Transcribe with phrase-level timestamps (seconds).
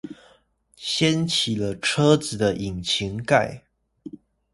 [0.77, 3.61] 掀起了車子的引擎蓋